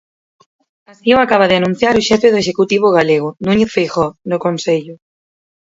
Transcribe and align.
Así 0.91 1.09
o 1.15 1.17
acaba 1.25 1.49
de 1.49 1.57
anunciar 1.59 1.95
o 1.97 2.05
xefe 2.09 2.31
do 2.31 2.41
Executivo 2.43 2.87
galego, 2.97 3.29
Núñez 3.45 3.69
Feijóo, 3.75 4.11
no 4.29 4.37
Consello. 4.45 4.95